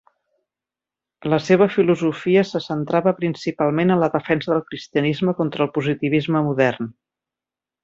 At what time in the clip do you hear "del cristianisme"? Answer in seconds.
4.55-5.37